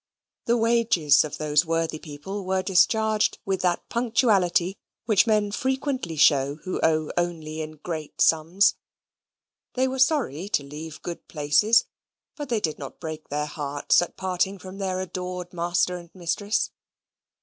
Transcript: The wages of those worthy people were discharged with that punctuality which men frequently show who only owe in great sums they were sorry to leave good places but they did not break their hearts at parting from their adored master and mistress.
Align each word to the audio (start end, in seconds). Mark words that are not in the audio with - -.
The 0.45 0.57
wages 0.57 1.23
of 1.23 1.37
those 1.37 1.63
worthy 1.63 1.99
people 1.99 2.43
were 2.43 2.63
discharged 2.63 3.37
with 3.45 3.61
that 3.61 3.87
punctuality 3.87 4.79
which 5.05 5.27
men 5.27 5.51
frequently 5.51 6.15
show 6.17 6.55
who 6.63 6.79
only 6.83 7.13
owe 7.61 7.63
in 7.63 7.73
great 7.73 8.19
sums 8.19 8.73
they 9.75 9.87
were 9.87 9.99
sorry 9.99 10.49
to 10.49 10.63
leave 10.63 11.03
good 11.03 11.27
places 11.27 11.85
but 12.35 12.49
they 12.49 12.59
did 12.59 12.79
not 12.79 12.99
break 12.99 13.29
their 13.29 13.45
hearts 13.45 14.01
at 14.01 14.17
parting 14.17 14.57
from 14.57 14.79
their 14.79 14.99
adored 15.01 15.53
master 15.53 15.97
and 15.97 16.09
mistress. 16.15 16.71